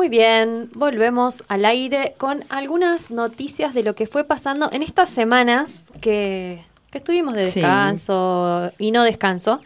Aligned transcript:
Muy 0.00 0.08
bien, 0.08 0.70
volvemos 0.72 1.44
al 1.48 1.66
aire 1.66 2.14
con 2.16 2.42
algunas 2.48 3.10
noticias 3.10 3.74
de 3.74 3.82
lo 3.82 3.94
que 3.94 4.06
fue 4.06 4.24
pasando 4.24 4.70
en 4.72 4.82
estas 4.82 5.10
semanas 5.10 5.84
que, 6.00 6.64
que 6.90 6.96
estuvimos 6.96 7.34
de 7.34 7.44
Sí. 7.44 7.60
descanso 7.60 8.72
y 8.78 8.92
no 8.92 9.04
descanso. 9.04 9.60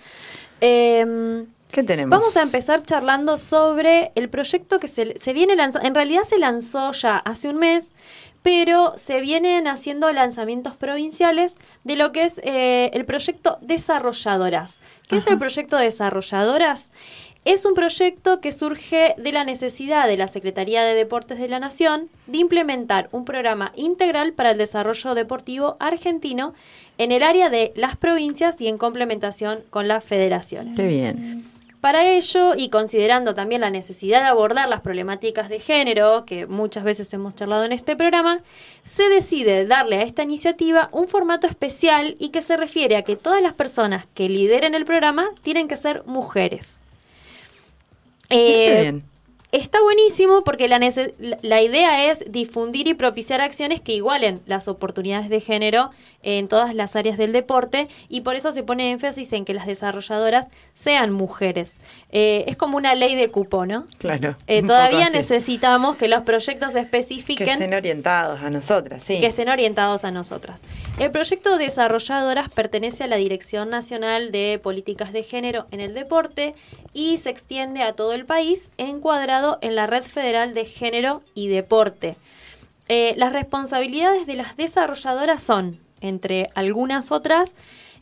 Em, 0.61 1.47
¿Qué 1.71 1.85
tenemos? 1.85 2.19
Vamos 2.19 2.37
a 2.37 2.43
empezar 2.43 2.83
charlando 2.83 3.39
sobre 3.39 4.11
el 4.17 4.29
proyecto 4.29 4.81
que 4.81 4.89
se, 4.89 5.17
se 5.21 5.33
viene 5.33 5.55
lanzando. 5.55 5.87
En 5.87 5.95
realidad 5.95 6.25
se 6.25 6.39
lanzó 6.39 6.91
ya 6.91 7.17
hace 7.19 7.49
un 7.49 7.59
mes, 7.59 7.93
pero 8.43 8.93
se 8.97 9.21
vienen 9.21 9.69
haciendo 9.69 10.13
lanzamientos 10.13 10.77
provinciales 10.77 11.55
de 11.85 11.95
lo 11.95 12.11
que 12.11 12.25
es 12.25 12.41
eh, 12.43 12.91
el 12.93 13.05
proyecto 13.05 13.59
Desarrolladoras. 13.61 14.81
¿Qué 15.07 15.17
es 15.17 15.29
el 15.29 15.39
proyecto 15.39 15.77
Desarrolladoras? 15.77 16.91
Es 17.45 17.67
un 17.67 17.75
proyecto 17.75 18.41
que 18.41 18.53
surge 18.53 19.15
de 19.19 19.31
la 19.31 19.45
necesidad 19.45 20.07
de 20.07 20.17
la 20.17 20.29
Secretaría 20.29 20.83
de 20.83 20.95
Deportes 20.95 21.39
de 21.39 21.47
la 21.47 21.61
Nación 21.61 22.09
de 22.27 22.39
implementar 22.39 23.11
un 23.13 23.27
programa 23.27 23.71
integral 23.77 24.33
para 24.33 24.53
el 24.53 24.59
desarrollo 24.59 25.15
deportivo 25.15 25.77
argentino 25.79 26.55
en 26.97 27.13
el 27.13 27.23
área 27.23 27.51
de 27.51 27.73
las 27.77 27.97
provincias 27.97 28.59
y 28.63 28.69
en 28.69 28.79
complementación 28.79 29.63
con 29.69 29.89
las 29.89 30.03
federaciones. 30.03 30.75
Qué 30.75 30.87
bien. 30.87 31.45
Para 31.83 32.09
ello, 32.09 32.55
y 32.57 32.71
considerando 32.71 33.35
también 33.35 33.61
la 33.61 33.69
necesidad 33.69 34.23
de 34.23 34.29
abordar 34.29 34.71
las 34.71 34.81
problemáticas 34.81 35.51
de 35.51 35.61
género, 35.61 36.25
que 36.25 36.47
muchas 36.47 36.83
veces 36.83 37.13
hemos 37.13 37.35
charlado 37.35 37.65
en 37.65 37.73
este 37.73 37.95
programa, 37.95 38.41
se 38.83 39.07
decide 39.11 39.67
darle 39.67 39.97
a 39.97 40.03
esta 40.03 40.23
iniciativa 40.23 40.89
un 40.93 41.09
formato 41.09 41.47
especial 41.47 42.17
y 42.19 42.31
que 42.31 42.41
se 42.41 42.57
refiere 42.57 42.97
a 42.97 43.03
que 43.03 43.17
todas 43.17 43.43
las 43.43 43.53
personas 43.53 44.07
que 44.15 44.31
lideren 44.31 44.75
el 44.75 44.87
programa 44.87 45.29
tienen 45.43 45.69
que 45.69 45.77
ser 45.77 46.05
mujeres. 46.07 46.79
Eh. 48.31 49.01
Está 49.55 49.81
buenísimo 49.81 50.43
porque 50.43 50.67
la, 50.67 51.63
idea 51.63 52.11
es 52.11 52.25
difundir 52.27 52.89
y 52.89 52.95
propiciar 52.95 53.41
acciones 53.41 53.81
que 53.81 53.93
igualen 53.93 54.41
las 54.47 54.67
oportunidades 54.67 55.29
de 55.29 55.41
género 55.41 55.91
en 56.25 56.49
todas 56.49 56.75
las 56.75 56.97
áreas 56.97 57.17
del 57.19 57.31
deporte 57.31 57.87
y 58.09 58.23
por 58.23 58.35
eso 58.35 58.51
se 58.51 58.65
pone 58.65 58.91
énfasis 58.91 59.33
en 59.33 59.45
que 59.45 59.55
las 59.55 59.69
desarrolladoras 59.69 60.49
sean 60.75 61.13
mujeres. 61.13 61.79
Eh, 62.11 62.43
es 62.49 62.57
como 62.57 62.77
una 62.77 62.97
ley 62.97 63.15
de 63.15 63.31
cupo, 63.31 63.65
¿no? 63.65 63.87
Claro. 63.99 64.35
Eh, 64.49 64.61
todavía 64.63 65.09
necesitamos 65.11 65.95
que 65.95 66.09
los 66.09 66.23
proyectos 66.23 66.73
Que 66.73 66.81
especifiquen 66.81 67.49
estén 67.51 67.75
orientados 67.75 68.41
a 68.41 68.51
nosotras, 68.51 69.05
sí. 69.05 69.21
que 69.21 69.27
estén 69.27 69.49
orientados 69.49 70.03
a 70.03 70.11
nosotras. 70.11 70.61
El 70.99 71.13
proyecto 71.13 71.59
Desarrolladoras 71.59 72.49
pertenece 72.49 73.05
a 73.05 73.07
la 73.07 73.17
Dirección 73.17 73.71
Nacional 73.71 74.33
de 74.33 74.59
Políticas 74.61 75.13
de 75.13 75.23
Género 75.23 75.67
en 75.71 75.79
el 75.79 75.95
Deporte 75.95 76.57
y 76.93 77.19
se 77.19 77.31
extiende 77.31 77.83
a 77.83 77.93
todo 77.93 78.15
el 78.15 78.27
país, 78.27 78.73
encuadrado 78.79 79.44
en 79.61 79.75
la 79.75 79.87
Red 79.87 80.03
Federal 80.03 80.55
de 80.55 80.65
Género 80.65 81.23
y 81.35 81.49
Deporte. 81.49 82.17
Eh, 82.89 83.15
las 83.17 83.33
responsabilidades 83.33 84.27
de 84.27 84.37
las 84.37 84.57
desarrolladoras 84.57 85.43
son, 85.43 85.81
entre 86.01 86.51
algunas 86.55 87.11
otras, 87.13 87.55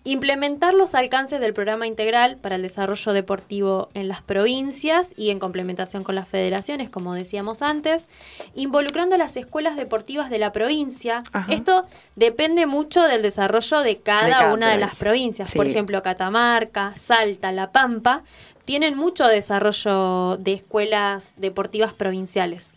implementar 0.05 0.75
los 0.75 0.95
alcances 0.95 1.41
del 1.41 1.55
programa 1.55 1.87
integral 1.87 2.37
para 2.37 2.57
el 2.57 2.63
desarrollo 2.63 3.13
deportivo 3.13 3.89
en 3.95 4.09
las 4.09 4.21
provincias 4.23 5.15
y 5.17 5.31
en 5.31 5.39
complementación 5.39 6.03
con 6.03 6.15
las 6.15 6.29
federaciones, 6.29 6.91
como 6.91 7.15
decíamos 7.15 7.63
antes, 7.63 8.07
involucrando 8.55 9.15
a 9.15 9.19
las 9.19 9.37
escuelas 9.37 9.77
deportivas 9.77 10.29
de 10.31 10.39
la 10.39 10.53
provincia. 10.53 11.23
Ajá. 11.33 11.53
Esto 11.53 11.85
depende 12.17 12.67
mucho 12.67 13.03
del 13.03 13.23
desarrollo 13.23 13.81
de 13.81 13.99
cada, 13.99 14.27
De 14.27 14.33
cada 14.33 14.55
una 14.55 14.71
de 14.71 14.79
las 14.79 14.97
provincia. 14.97 15.45
provincias. 15.45 15.55
Por 15.55 15.67
ejemplo, 15.67 16.03
Catamarca, 16.03 16.93
Salta, 16.97 17.53
La 17.53 17.71
Pampa, 17.71 18.25
tienen 18.65 18.97
mucho 18.97 19.27
desarrollo 19.27 20.37
de 20.37 20.55
escuelas 20.55 21.35
deportivas 21.37 21.93
provinciales. 21.93 22.75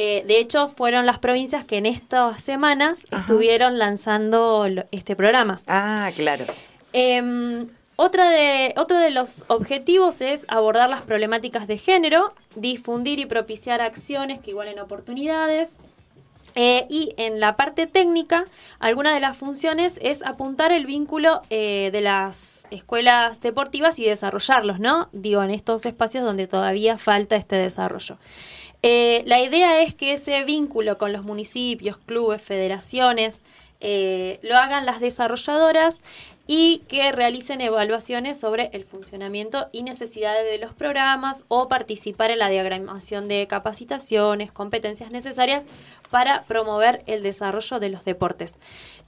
Eh, 0.00 0.22
de 0.28 0.38
hecho, 0.38 0.68
fueron 0.68 1.06
las 1.06 1.18
provincias 1.18 1.64
que 1.64 1.76
en 1.76 1.84
estas 1.84 2.40
semanas 2.40 3.04
Ajá. 3.10 3.22
estuvieron 3.22 3.78
lanzando 3.80 4.68
lo- 4.68 4.84
este 4.92 5.16
programa. 5.16 5.60
Ah, 5.66 6.10
claro. 6.14 6.44
Em, 6.92 7.66
otra 7.96 8.30
de, 8.30 8.74
otro 8.76 8.96
de 8.98 9.10
los 9.10 9.44
objetivos 9.48 10.20
es 10.20 10.42
abordar 10.46 10.88
las 10.88 11.02
problemáticas 11.02 11.66
de 11.66 11.78
género, 11.78 12.32
difundir 12.54 13.18
y 13.18 13.26
propiciar 13.26 13.82
acciones 13.82 14.38
que 14.38 14.52
igualen 14.52 14.78
oportunidades. 14.78 15.76
Eh, 16.54 16.86
y 16.88 17.12
en 17.18 17.40
la 17.40 17.56
parte 17.56 17.86
técnica, 17.86 18.44
alguna 18.78 19.12
de 19.12 19.20
las 19.20 19.36
funciones 19.36 19.98
es 20.02 20.22
apuntar 20.24 20.70
el 20.72 20.86
vínculo 20.86 21.42
eh, 21.50 21.90
de 21.92 22.00
las 22.00 22.66
escuelas 22.70 23.40
deportivas 23.40 23.98
y 23.98 24.04
desarrollarlos, 24.04 24.78
¿no? 24.80 25.08
Digo, 25.12 25.42
en 25.42 25.50
estos 25.50 25.84
espacios 25.86 26.24
donde 26.24 26.46
todavía 26.46 26.98
falta 26.98 27.34
este 27.36 27.56
desarrollo. 27.56 28.16
Eh, 28.82 29.22
la 29.26 29.40
idea 29.40 29.82
es 29.82 29.94
que 29.94 30.12
ese 30.12 30.44
vínculo 30.44 30.98
con 30.98 31.12
los 31.12 31.24
municipios, 31.24 31.98
clubes, 31.98 32.40
federaciones, 32.40 33.42
eh, 33.80 34.38
lo 34.42 34.56
hagan 34.56 34.86
las 34.86 35.00
desarrolladoras 35.00 36.00
y 36.50 36.82
que 36.88 37.12
realicen 37.12 37.60
evaluaciones 37.60 38.40
sobre 38.40 38.70
el 38.72 38.84
funcionamiento 38.84 39.68
y 39.70 39.82
necesidades 39.82 40.50
de 40.50 40.58
los 40.58 40.72
programas 40.72 41.44
o 41.48 41.68
participar 41.68 42.30
en 42.30 42.38
la 42.38 42.48
diagramación 42.48 43.28
de 43.28 43.46
capacitaciones, 43.46 44.50
competencias 44.50 45.10
necesarias 45.10 45.66
para 46.10 46.44
promover 46.44 47.02
el 47.06 47.22
desarrollo 47.22 47.78
de 47.80 47.88
los 47.90 48.04
deportes. 48.04 48.56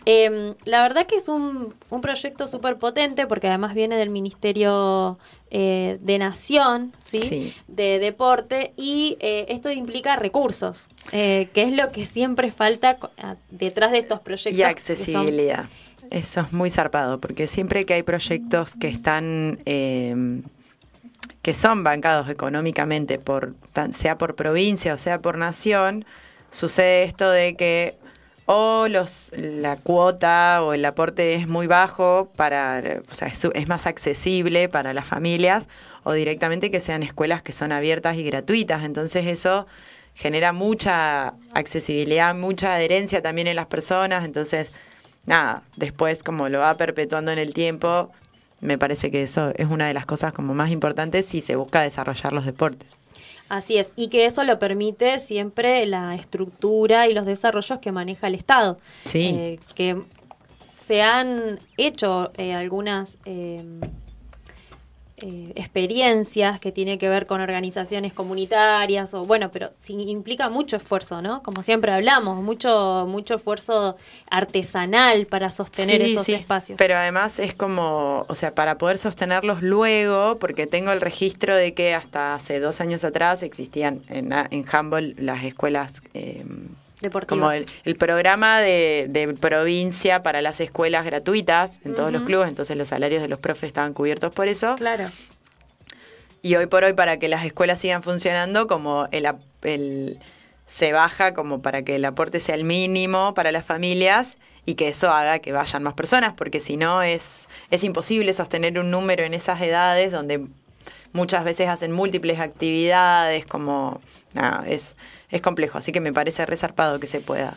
Eh, 0.06 0.54
la 0.64 0.82
verdad 0.82 1.06
que 1.06 1.16
es 1.16 1.28
un, 1.28 1.74
un 1.90 2.00
proyecto 2.00 2.46
súper 2.48 2.78
potente 2.78 3.26
porque 3.26 3.48
además 3.48 3.74
viene 3.74 3.96
del 3.96 4.08
Ministerio 4.08 5.18
eh, 5.50 5.98
de 6.00 6.18
Nación, 6.18 6.92
¿sí? 6.98 7.18
Sí. 7.18 7.54
de 7.68 7.98
deporte 7.98 8.72
y 8.76 9.18
eh, 9.20 9.44
esto 9.50 9.70
implica 9.70 10.16
recursos, 10.16 10.88
eh, 11.12 11.48
que 11.52 11.62
es 11.64 11.74
lo 11.74 11.90
que 11.90 12.06
siempre 12.06 12.50
falta 12.50 12.98
detrás 13.50 13.92
de 13.92 13.98
estos 13.98 14.20
proyectos. 14.20 14.54
Y 14.54 14.62
son- 14.62 14.70
accesibilidad. 14.70 15.66
Eso 16.10 16.40
es 16.40 16.52
muy 16.52 16.70
zarpado, 16.70 17.20
porque 17.20 17.46
siempre 17.46 17.84
que 17.86 17.94
hay 17.94 18.02
proyectos 18.02 18.74
que 18.74 18.88
están, 18.88 19.60
eh, 19.64 20.42
que 21.42 21.54
son 21.54 21.84
bancados 21.84 22.28
económicamente, 22.28 23.18
por 23.18 23.54
sea 23.92 24.18
por 24.18 24.34
provincia 24.34 24.92
o 24.94 24.98
sea 24.98 25.20
por 25.20 25.38
nación, 25.38 26.04
sucede 26.50 27.04
esto 27.04 27.30
de 27.30 27.56
que 27.56 27.96
o 28.46 28.88
los, 28.88 29.30
la 29.36 29.76
cuota 29.76 30.64
o 30.64 30.72
el 30.72 30.84
aporte 30.84 31.34
es 31.34 31.46
muy 31.46 31.68
bajo 31.68 32.28
para, 32.34 32.82
o 33.08 33.14
sea, 33.14 33.28
es, 33.28 33.44
es 33.44 33.68
más 33.68 33.86
accesible 33.86 34.68
para 34.68 34.92
las 34.92 35.06
familias, 35.06 35.68
o 36.02 36.12
directamente 36.12 36.70
que 36.72 36.80
sean 36.80 37.04
escuelas 37.04 37.42
que 37.42 37.52
son 37.52 37.70
abiertas 37.70 38.16
y 38.16 38.24
gratuitas. 38.24 38.82
Entonces 38.82 39.26
eso 39.26 39.68
genera 40.14 40.52
mucha 40.52 41.34
accesibilidad, 41.54 42.34
mucha 42.34 42.74
adherencia 42.74 43.22
también 43.22 43.46
en 43.46 43.56
las 43.56 43.66
personas. 43.66 44.24
Entonces, 44.24 44.72
nada, 45.26 45.62
después 45.76 46.22
como 46.24 46.48
lo 46.48 46.58
va 46.58 46.76
perpetuando 46.76 47.30
en 47.30 47.38
el 47.38 47.54
tiempo, 47.54 48.10
me 48.60 48.78
parece 48.78 49.10
que 49.10 49.22
eso 49.22 49.52
es 49.56 49.68
una 49.68 49.86
de 49.86 49.94
las 49.94 50.06
cosas 50.06 50.32
como 50.32 50.54
más 50.54 50.70
importantes 50.70 51.24
si 51.24 51.40
se 51.40 51.56
busca 51.56 51.82
desarrollar 51.82 52.32
los 52.32 52.44
deportes. 52.44 52.88
Así 53.50 53.78
es, 53.78 53.92
y 53.96 54.06
que 54.08 54.26
eso 54.26 54.44
lo 54.44 54.60
permite 54.60 55.18
siempre 55.18 55.84
la 55.84 56.14
estructura 56.14 57.08
y 57.08 57.14
los 57.14 57.26
desarrollos 57.26 57.80
que 57.80 57.90
maneja 57.90 58.28
el 58.28 58.36
Estado. 58.36 58.78
Sí. 59.04 59.34
Eh, 59.36 59.60
que 59.74 60.00
se 60.76 61.02
han 61.02 61.58
hecho 61.76 62.30
eh, 62.38 62.54
algunas 62.54 63.18
eh, 63.24 63.64
eh, 65.22 65.52
experiencias 65.54 66.60
que 66.60 66.72
tienen 66.72 66.98
que 66.98 67.08
ver 67.08 67.26
con 67.26 67.40
organizaciones 67.40 68.12
comunitarias 68.12 69.14
o 69.14 69.22
bueno, 69.22 69.50
pero 69.50 69.70
sí 69.78 69.94
implica 70.08 70.48
mucho 70.48 70.76
esfuerzo, 70.76 71.22
¿no? 71.22 71.42
Como 71.42 71.62
siempre 71.62 71.92
hablamos, 71.92 72.42
mucho 72.42 73.06
mucho 73.08 73.36
esfuerzo 73.36 73.96
artesanal 74.30 75.26
para 75.26 75.50
sostener 75.50 76.02
Sí, 76.02 76.12
esos 76.12 76.26
sí, 76.26 76.34
espacios. 76.34 76.78
Pero 76.78 76.96
además 76.96 77.38
es 77.38 77.54
como, 77.54 78.24
o 78.28 78.34
sea, 78.34 78.54
para 78.54 78.78
poder 78.78 78.98
sostenerlos 78.98 79.62
luego, 79.62 80.38
porque 80.38 80.66
tengo 80.66 80.92
el 80.92 81.00
registro 81.00 81.54
de 81.54 81.74
que 81.74 81.94
hasta 81.94 82.34
hace 82.34 82.60
dos 82.60 82.80
años 82.80 83.04
atrás 83.04 83.42
existían 83.42 84.02
en, 84.08 84.32
en 84.32 84.64
Humboldt 84.72 85.18
las 85.18 85.44
escuelas, 85.44 86.02
eh, 86.14 86.44
Deportivas. 87.00 87.40
como 87.40 87.52
el, 87.52 87.66
el 87.84 87.96
programa 87.96 88.60
de, 88.60 89.06
de 89.08 89.32
provincia 89.34 90.22
para 90.22 90.42
las 90.42 90.60
escuelas 90.60 91.04
gratuitas 91.04 91.80
en 91.84 91.94
todos 91.94 92.12
los 92.12 92.22
clubes, 92.22 92.48
entonces 92.48 92.76
los 92.76 92.88
salarios 92.88 93.22
de 93.22 93.28
los 93.28 93.38
profes 93.38 93.68
estaban 93.68 93.94
cubiertos 93.94 94.32
por 94.32 94.48
eso. 94.48 94.74
Claro. 94.76 95.10
Y 96.42 96.56
hoy 96.56 96.66
por 96.66 96.84
hoy, 96.84 96.92
para 96.94 97.18
que 97.18 97.28
las 97.28 97.44
escuelas 97.44 97.78
sigan 97.80 98.02
funcionando, 98.02 98.66
como 98.66 99.08
el, 99.12 99.26
el- 99.62 100.18
se 100.66 100.92
baja 100.92 101.34
como 101.34 101.62
para 101.62 101.82
que 101.82 101.96
el 101.96 102.04
aporte 102.04 102.38
sea 102.38 102.54
el 102.54 102.62
mínimo 102.64 103.34
para 103.34 103.50
las 103.50 103.66
familias 103.66 104.38
y 104.66 104.74
que 104.74 104.86
eso 104.88 105.10
haga 105.10 105.40
que 105.40 105.50
vayan 105.52 105.82
más 105.82 105.94
personas, 105.94 106.32
porque 106.34 106.60
si 106.60 106.76
no 106.76 107.02
es, 107.02 107.48
es 107.72 107.82
imposible 107.82 108.32
sostener 108.32 108.78
un 108.78 108.90
número 108.90 109.24
en 109.24 109.34
esas 109.34 109.60
edades 109.62 110.12
donde 110.12 110.46
muchas 111.12 111.42
veces 111.44 111.68
hacen 111.68 111.90
múltiples 111.90 112.38
actividades, 112.38 113.44
como 113.46 114.00
es, 114.66 114.94
es 115.30 115.40
complejo. 115.40 115.78
Así 115.78 115.92
que 115.92 116.00
me 116.00 116.12
parece 116.12 116.44
resarpado 116.46 117.00
que 117.00 117.06
se 117.06 117.20
pueda, 117.20 117.54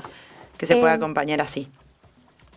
que 0.58 0.66
se 0.66 0.76
pueda 0.76 0.94
Eh, 0.94 0.98
acompañar 0.98 1.42
así. 1.42 1.70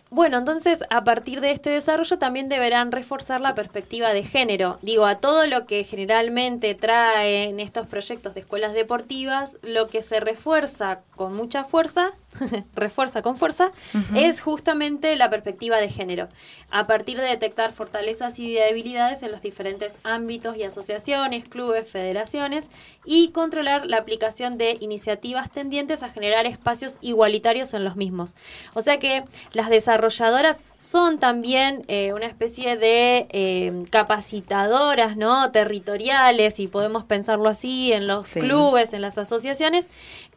Bueno, 0.09 0.37
entonces 0.37 0.85
a 0.89 1.03
partir 1.03 1.41
de 1.41 1.51
este 1.51 1.69
desarrollo 1.69 2.17
también 2.17 2.47
deberán 2.47 2.93
reforzar 2.93 3.41
la 3.41 3.55
perspectiva 3.55 4.13
de 4.13 4.23
género. 4.23 4.79
Digo, 4.81 5.05
a 5.05 5.17
todo 5.17 5.45
lo 5.47 5.65
que 5.65 5.83
generalmente 5.83 6.75
traen 6.75 7.59
estos 7.59 7.87
proyectos 7.87 8.33
de 8.33 8.39
escuelas 8.39 8.73
deportivas, 8.73 9.57
lo 9.63 9.87
que 9.87 10.01
se 10.01 10.21
refuerza 10.21 11.01
con 11.15 11.35
mucha 11.35 11.65
fuerza, 11.65 12.11
refuerza 12.75 13.21
con 13.21 13.37
fuerza, 13.37 13.71
es 14.15 14.41
justamente 14.41 15.15
la 15.17 15.29
perspectiva 15.29 15.77
de 15.77 15.89
género. 15.89 16.29
A 16.69 16.87
partir 16.87 17.17
de 17.17 17.23
detectar 17.23 17.73
fortalezas 17.73 18.39
y 18.39 18.53
debilidades 18.53 19.23
en 19.23 19.31
los 19.31 19.41
diferentes 19.41 19.97
ámbitos 20.03 20.55
y 20.57 20.63
asociaciones, 20.63 21.49
clubes, 21.49 21.89
federaciones, 21.89 22.69
y 23.05 23.29
controlar 23.29 23.85
la 23.85 23.97
aplicación 23.97 24.57
de 24.57 24.77
iniciativas 24.79 25.49
tendientes 25.51 26.03
a 26.03 26.09
generar 26.09 26.45
espacios 26.45 26.97
igualitarios 27.01 27.73
en 27.73 27.83
los 27.83 27.95
mismos. 27.95 28.35
O 28.73 28.81
sea 28.81 28.99
que 28.99 29.23
las 29.53 29.69
desarrolladoras 29.97 30.61
son 30.77 31.19
también 31.19 31.81
eh, 31.87 32.13
una 32.13 32.27
especie 32.27 32.77
de 32.77 33.27
eh, 33.31 33.83
capacitadoras 33.89 35.17
¿no? 35.17 35.51
territoriales, 35.51 36.59
y 36.59 36.67
podemos 36.67 37.03
pensarlo 37.03 37.49
así, 37.49 37.93
en 37.93 38.07
los 38.07 38.29
clubes, 38.31 38.93
en 38.93 39.01
las 39.01 39.17
asociaciones, 39.17 39.89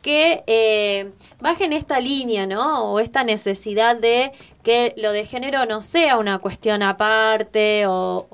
que 0.02 0.42
eh, 0.46 1.10
bajen 1.40 1.72
esta 1.72 2.00
línea, 2.00 2.46
¿no? 2.46 2.84
O 2.84 3.00
esta 3.00 3.22
necesidad 3.22 3.96
de 3.96 4.32
que 4.62 4.94
lo 4.96 5.12
de 5.12 5.26
género 5.26 5.66
no 5.66 5.82
sea 5.82 6.16
una 6.16 6.38
cuestión 6.38 6.82
aparte 6.82 7.84
o, 7.86 8.26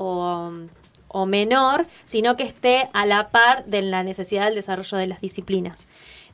o 1.09 1.27
menor, 1.27 1.87
sino 2.05 2.37
que 2.37 2.45
esté 2.45 2.89
a 2.93 3.07
la 3.07 3.31
par 3.31 3.65
de 3.65 3.83
la 3.83 4.03
necesidad 4.03 4.45
del 4.47 4.55
desarrollo 4.55 4.99
de 4.99 5.07
las 5.07 5.21
disciplinas. 5.21 5.87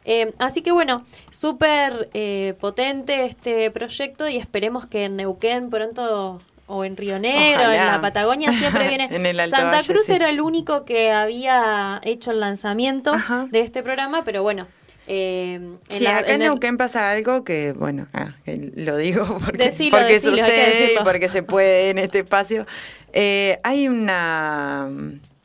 Eh, 0.05 0.33
así 0.39 0.63
que 0.63 0.73
bueno, 0.73 1.05
súper 1.31 2.09
eh, 2.15 2.55
potente 2.61 3.25
este 3.25 3.71
proyecto 3.71 4.29
y 4.29 4.37
esperemos 4.37 4.87
que 4.87 5.05
en 5.05 5.17
Neuquén 5.17 5.71
pronto 5.71 6.41
o 6.67 6.85
en 6.85 6.97
Río 6.97 7.19
Negro, 7.19 7.71
en 7.71 7.87
la 7.87 8.01
Patagonia 8.01 8.53
siempre 8.53 8.89
viene. 8.89 9.09
Santa 9.47 9.81
Cruz 9.87 10.09
era 10.09 10.31
el 10.31 10.41
único 10.41 10.85
que 10.85 11.11
había 11.11 12.01
hecho 12.03 12.31
el 12.31 12.41
lanzamiento 12.41 13.13
de 13.51 13.61
este 13.61 13.83
programa, 13.83 14.25
pero 14.25 14.43
bueno. 14.43 14.67
Eh, 15.09 15.61
sí, 15.89 16.07
acá 16.07 16.35
en, 16.35 16.41
Neuquén 16.41 16.77
pasa 16.77 17.11
algo 17.11 17.43
que, 17.43 17.73
bueno, 17.73 18.07
ah, 18.15 18.37
lo 18.47 18.97
digo 18.97 19.27
porque, 19.45 19.71
porque 19.91 20.21
sucede 20.21 20.95
y 20.95 21.05
porque 21.05 21.29
se 21.29 21.43
puede 21.43 21.91
en 21.91 21.99
este 21.99 22.21
espacio. 22.21 22.67
Eh, 23.13 23.59
hay 23.63 23.89
una 23.89 24.89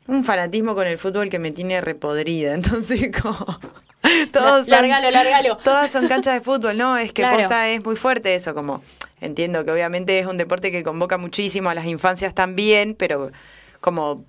un 0.06 0.24
fanatismo 0.24 0.74
con 0.74 0.86
el 0.86 0.96
fútbol 0.96 1.28
que 1.28 1.38
me 1.38 1.50
tiene 1.50 1.80
repodrida, 1.80 2.54
entonces 2.54 3.10
como 3.20 3.60
todos 4.32 4.66
son, 4.66 4.70
lárgalo, 4.70 5.10
lárgalo. 5.10 5.56
Todas 5.58 5.90
son 5.90 6.08
canchas 6.08 6.34
de 6.34 6.40
fútbol, 6.40 6.76
¿no? 6.76 6.96
Es 6.96 7.12
que 7.12 7.26
posta 7.26 7.68
es 7.68 7.84
muy 7.84 7.96
fuerte 7.96 8.34
eso, 8.34 8.54
como 8.54 8.82
entiendo 9.20 9.64
que 9.64 9.72
obviamente 9.72 10.18
es 10.18 10.26
un 10.26 10.36
deporte 10.36 10.70
que 10.70 10.82
convoca 10.82 11.18
muchísimo 11.18 11.70
a 11.70 11.74
las 11.74 11.86
infancias 11.86 12.34
también, 12.34 12.94
pero 12.94 13.30
como 13.80 14.24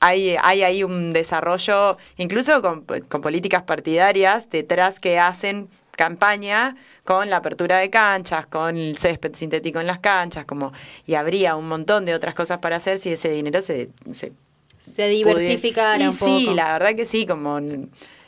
hay, 0.00 0.36
hay 0.42 0.62
ahí 0.62 0.84
un 0.84 1.12
desarrollo, 1.12 1.96
incluso 2.16 2.60
con, 2.60 2.84
políticas 2.84 3.62
partidarias 3.62 4.50
detrás 4.50 5.00
que 5.00 5.18
hacen 5.18 5.68
campaña 5.92 6.76
con 7.04 7.30
la 7.30 7.36
apertura 7.36 7.78
de 7.78 7.88
canchas, 7.88 8.46
con 8.46 8.76
el 8.76 8.98
césped 8.98 9.34
sintético 9.34 9.80
en 9.80 9.86
las 9.86 10.00
canchas, 10.00 10.44
como 10.44 10.72
y 11.06 11.14
habría 11.14 11.56
un 11.56 11.68
montón 11.68 12.04
de 12.04 12.14
otras 12.14 12.34
cosas 12.34 12.58
para 12.58 12.76
hacer 12.76 12.98
si 12.98 13.12
ese 13.12 13.30
dinero 13.30 13.62
se 13.62 13.90
se, 14.10 14.32
se 14.78 15.08
diversificara 15.08 15.96
un 16.10 16.16
poco. 16.16 16.38
Sí, 16.38 16.52
la 16.54 16.72
verdad 16.72 16.94
que 16.94 17.04
sí, 17.04 17.24
como 17.26 17.60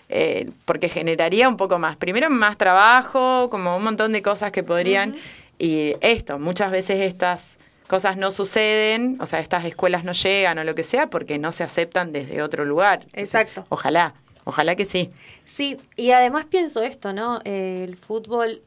eh, 0.08 0.50
porque 0.64 0.88
generaría 0.88 1.49
un 1.49 1.56
poco 1.56 1.79
más. 1.79 1.97
Primero 1.97 2.31
más 2.31 2.56
trabajo, 2.56 3.50
como 3.50 3.76
un 3.76 3.85
montón 3.85 4.12
de 4.12 4.23
cosas 4.23 4.53
que 4.53 4.62
podrían. 4.62 5.17
Y 5.58 5.94
esto, 6.00 6.38
muchas 6.38 6.70
veces 6.70 7.00
estas 7.00 7.58
cosas 7.87 8.17
no 8.17 8.32
suceden, 8.32 9.17
o 9.20 9.26
sea, 9.26 9.41
estas 9.41 9.64
escuelas 9.64 10.05
no 10.05 10.12
llegan 10.12 10.58
o 10.58 10.64
lo 10.64 10.75
que 10.75 10.82
sea, 10.82 11.08
porque 11.08 11.38
no 11.38 11.53
se 11.53 11.64
aceptan 11.64 12.12
desde 12.12 12.43
otro 12.43 12.64
lugar. 12.64 13.06
Exacto. 13.14 13.64
Ojalá, 13.69 14.14
ojalá 14.44 14.76
que 14.76 14.85
sí. 14.85 15.11
Sí, 15.44 15.79
y 15.97 16.11
además 16.11 16.47
pienso 16.47 16.82
esto, 16.82 17.12
¿no? 17.12 17.41
el 17.44 17.97
fútbol 17.97 18.62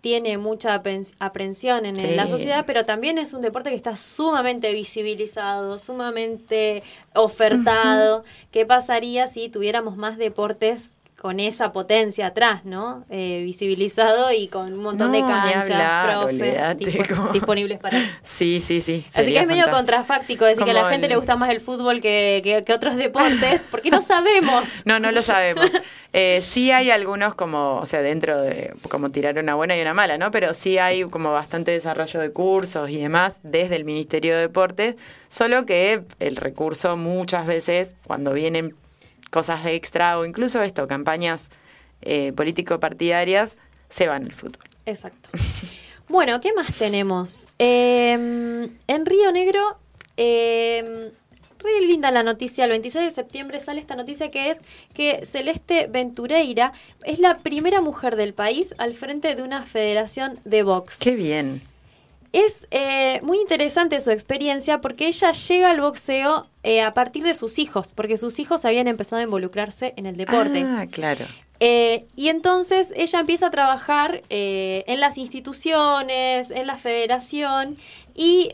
tiene 0.00 0.38
mucha 0.38 0.80
aprensión 1.18 1.86
en 1.86 2.16
la 2.16 2.28
sociedad, 2.28 2.64
pero 2.66 2.84
también 2.84 3.18
es 3.18 3.32
un 3.32 3.40
deporte 3.40 3.70
que 3.70 3.76
está 3.76 3.96
sumamente 3.96 4.72
visibilizado, 4.72 5.78
sumamente 5.78 6.82
ofertado. 7.14 8.24
¿Qué 8.52 8.64
pasaría 8.64 9.26
si 9.26 9.48
tuviéramos 9.48 9.96
más 9.96 10.16
deportes 10.16 10.90
con 11.20 11.40
esa 11.40 11.72
potencia 11.72 12.28
atrás, 12.28 12.64
¿no? 12.64 13.04
Eh, 13.10 13.42
visibilizado 13.44 14.30
y 14.30 14.46
con 14.46 14.72
un 14.72 14.82
montón 14.82 15.10
de 15.10 15.20
canchas, 15.20 16.06
profes 16.06 16.78
disponibles 17.32 17.80
para 17.80 17.98
eso. 17.98 18.08
Sí, 18.22 18.60
sí, 18.60 18.80
sí. 18.80 19.04
Así 19.14 19.32
que 19.32 19.40
es 19.40 19.46
medio 19.46 19.68
contrafáctico 19.68 20.44
decir 20.44 20.64
que 20.64 20.70
a 20.70 20.74
la 20.74 20.88
gente 20.90 21.08
le 21.08 21.16
gusta 21.16 21.34
más 21.34 21.50
el 21.50 21.60
fútbol 21.60 22.00
que, 22.00 22.62
que, 22.64 22.72
otros 22.72 22.94
deportes, 22.94 23.66
porque 23.68 23.90
no 23.90 24.00
sabemos. 24.00 24.64
no, 24.84 25.00
no 25.00 25.10
lo 25.10 25.22
sabemos. 25.22 25.70
Eh, 26.12 26.40
sí 26.40 26.70
hay 26.70 26.92
algunos 26.92 27.34
como, 27.34 27.76
o 27.76 27.86
sea, 27.86 28.00
dentro 28.02 28.40
de, 28.40 28.72
como 28.88 29.10
tirar 29.10 29.38
una 29.38 29.56
buena 29.56 29.76
y 29.76 29.80
una 29.80 29.94
mala, 29.94 30.18
¿no? 30.18 30.30
Pero 30.30 30.54
sí 30.54 30.78
hay 30.78 31.02
como 31.02 31.32
bastante 31.32 31.72
desarrollo 31.72 32.20
de 32.20 32.30
cursos 32.30 32.90
y 32.90 32.98
demás 32.98 33.40
desde 33.42 33.74
el 33.74 33.84
Ministerio 33.84 34.36
de 34.36 34.42
Deportes, 34.42 34.94
solo 35.28 35.66
que 35.66 36.04
el 36.20 36.36
recurso 36.36 36.96
muchas 36.96 37.46
veces, 37.46 37.96
cuando 38.06 38.32
vienen 38.32 38.76
cosas 39.30 39.66
extra 39.66 40.18
o 40.18 40.24
incluso 40.24 40.62
esto, 40.62 40.86
campañas 40.86 41.50
eh, 42.02 42.32
político-partidarias, 42.32 43.56
se 43.88 44.06
van 44.08 44.24
al 44.24 44.32
fútbol. 44.32 44.68
Exacto. 44.86 45.30
bueno, 46.08 46.40
¿qué 46.40 46.52
más 46.52 46.74
tenemos? 46.74 47.48
Em, 47.58 48.76
en 48.86 49.06
Río 49.06 49.32
Negro, 49.32 49.78
eh, 50.16 51.12
re 51.58 51.86
linda 51.86 52.10
la 52.10 52.22
noticia, 52.22 52.64
el 52.64 52.70
26 52.70 53.04
de 53.04 53.10
septiembre 53.10 53.60
sale 53.60 53.80
esta 53.80 53.96
noticia 53.96 54.30
que 54.30 54.50
es 54.50 54.60
que 54.94 55.24
Celeste 55.24 55.88
Ventureira 55.88 56.72
es 57.04 57.18
la 57.18 57.38
primera 57.38 57.80
mujer 57.80 58.16
del 58.16 58.34
país 58.34 58.74
al 58.78 58.94
frente 58.94 59.34
de 59.34 59.42
una 59.42 59.64
federación 59.64 60.38
de 60.44 60.62
box. 60.62 60.98
Qué 60.98 61.14
bien. 61.16 61.62
Es 62.32 62.66
eh, 62.70 63.20
muy 63.22 63.38
interesante 63.40 64.00
su 64.00 64.10
experiencia 64.10 64.80
porque 64.80 65.08
ella 65.08 65.32
llega 65.32 65.70
al 65.70 65.80
boxeo 65.80 66.46
eh, 66.62 66.82
a 66.82 66.92
partir 66.92 67.22
de 67.22 67.34
sus 67.34 67.58
hijos, 67.58 67.92
porque 67.94 68.16
sus 68.16 68.38
hijos 68.38 68.64
habían 68.64 68.86
empezado 68.86 69.20
a 69.20 69.22
involucrarse 69.22 69.94
en 69.96 70.06
el 70.06 70.16
deporte. 70.16 70.62
Ah, 70.66 70.86
claro. 70.90 71.24
Eh, 71.60 72.06
y 72.14 72.28
entonces 72.28 72.92
ella 72.94 73.20
empieza 73.20 73.46
a 73.48 73.50
trabajar 73.50 74.22
en 74.28 75.00
las 75.00 75.18
instituciones, 75.18 76.52
en 76.52 76.66
la 76.68 76.76
federación 76.76 77.76
y 78.14 78.50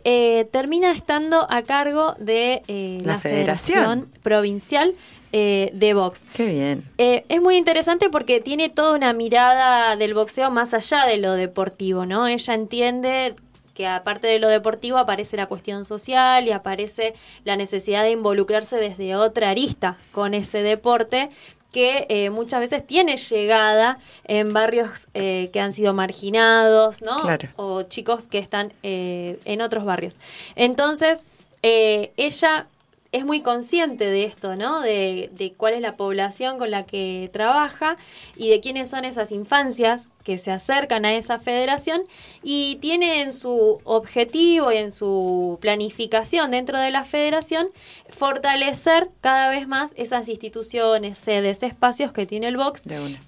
termina 0.52 0.90
estando 0.90 1.46
a 1.50 1.62
cargo 1.62 2.14
de 2.18 2.62
la, 3.04 3.18
federación. 3.18 4.08
provincial 4.22 4.94
de 5.32 5.92
box. 5.94 6.26
Qué 6.32 6.46
bien. 6.46 6.84
es 6.96 7.42
muy 7.42 7.56
interesante 7.56 8.08
porque 8.08 8.40
tiene 8.40 8.70
toda 8.70 8.96
una 8.96 9.12
mirada 9.12 9.96
del 9.96 10.14
boxeo 10.14 10.50
más 10.50 10.72
allá 10.72 11.04
de 11.04 11.18
lo 11.18 11.32
deportivo, 11.34 12.06
¿no? 12.06 12.26
Ella 12.26 12.54
entiende 12.54 13.34
que 13.74 13.86
aparte 13.86 14.26
de 14.28 14.38
lo 14.38 14.48
deportivo 14.48 14.98
aparece 14.98 15.36
la 15.36 15.46
cuestión 15.46 15.84
social 15.84 16.46
y 16.46 16.52
aparece 16.52 17.14
la 17.44 17.56
necesidad 17.56 18.02
de 18.02 18.12
involucrarse 18.12 18.76
desde 18.76 19.16
otra 19.16 19.50
arista 19.50 19.98
con 20.12 20.32
ese 20.32 20.62
deporte 20.62 21.28
que 21.72 22.06
eh, 22.08 22.30
muchas 22.30 22.60
veces 22.60 22.86
tiene 22.86 23.16
llegada 23.16 23.98
en 24.22 24.52
barrios 24.52 25.08
eh, 25.12 25.50
que 25.52 25.58
han 25.58 25.72
sido 25.72 25.92
marginados, 25.92 27.02
¿no? 27.02 27.16
O 27.56 27.82
chicos 27.82 28.28
que 28.28 28.38
están 28.38 28.72
eh, 28.84 29.40
en 29.44 29.60
otros 29.60 29.84
barrios. 29.84 30.18
Entonces, 30.54 31.24
ella 31.62 32.68
es 33.14 33.24
muy 33.24 33.42
consciente 33.42 34.06
de 34.10 34.24
esto, 34.24 34.56
¿no? 34.56 34.80
De, 34.80 35.54
cuál 35.56 35.74
es 35.74 35.80
la 35.80 35.96
población 35.96 36.58
con 36.58 36.72
la 36.72 36.84
que 36.84 37.30
trabaja 37.32 37.96
y 38.36 38.50
de 38.50 38.58
quiénes 38.58 38.90
son 38.90 39.04
esas 39.04 39.30
infancias 39.30 40.10
que 40.24 40.36
se 40.36 40.50
acercan 40.50 41.04
a 41.04 41.14
esa 41.14 41.38
federación 41.38 42.02
y 42.42 42.76
tiene 42.80 43.20
en 43.20 43.32
su 43.32 43.80
objetivo 43.84 44.72
y 44.72 44.78
en 44.78 44.90
su 44.90 45.58
planificación 45.60 46.50
dentro 46.50 46.80
de 46.80 46.90
la 46.90 47.04
federación 47.04 47.68
fortalecer 48.10 49.10
cada 49.20 49.48
vez 49.48 49.68
más 49.68 49.94
esas 49.96 50.28
instituciones, 50.28 51.16
sedes, 51.16 51.62
espacios 51.62 52.12
que 52.12 52.26
tiene 52.26 52.48
el 52.48 52.56
box 52.56 52.82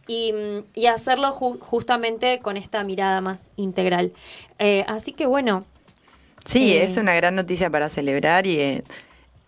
y, 0.09 0.35
y, 0.75 0.87
hacerlo 0.87 1.31
justamente 1.31 2.41
con 2.41 2.57
esta 2.57 2.83
mirada 2.83 3.21
más 3.21 3.47
integral. 3.55 4.13
Eh, 4.59 4.85
así 4.89 5.13
que 5.13 5.27
bueno. 5.27 5.61
Sí, 6.45 6.73
eh, 6.73 6.83
es 6.83 6.97
una 6.97 7.15
gran 7.15 7.37
noticia 7.37 7.71
para 7.71 7.89
celebrar 7.89 8.49
y... 8.49 8.59
Eh, 8.59 8.85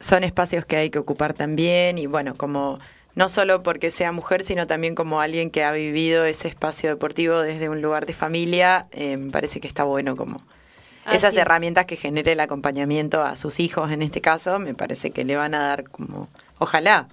son 0.01 0.25
espacios 0.25 0.65
que 0.65 0.77
hay 0.77 0.91
que 0.91 0.99
ocupar 0.99 1.35
también 1.35 1.99
y 1.99 2.07
bueno, 2.07 2.35
como 2.37 2.79
no 3.15 3.29
solo 3.29 3.63
porque 3.63 3.91
sea 3.91 4.13
mujer, 4.13 4.43
sino 4.43 4.67
también 4.67 4.95
como 4.95 5.21
alguien 5.21 5.51
que 5.51 5.65
ha 5.65 5.73
vivido 5.73 6.25
ese 6.25 6.49
espacio 6.49 6.91
deportivo 6.91 7.41
desde 7.41 7.69
un 7.69 7.83
lugar 7.83 8.07
de 8.07 8.15
familia, 8.15 8.87
eh, 8.93 9.17
me 9.17 9.33
parece 9.33 9.61
que 9.61 9.67
está 9.67 9.85
bueno 9.85 10.17
como 10.17 10.41
esas 11.11 11.35
herramientas 11.37 11.87
que 11.87 11.97
genere 11.97 12.33
el 12.33 12.41
acompañamiento 12.41 13.23
a 13.23 13.35
sus 13.35 13.61
hijos 13.61 13.91
en 13.91 14.03
este 14.03 14.21
caso, 14.21 14.59
me 14.59 14.75
parece 14.75 15.11
que 15.11 15.25
le 15.25 15.37
van 15.37 15.55
a 15.55 15.61
dar 15.61 15.89
como, 15.89 16.29
ojalá, 16.59 17.09